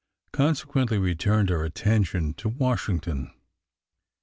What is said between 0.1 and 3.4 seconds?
Consequently, we turned our attention to Washington.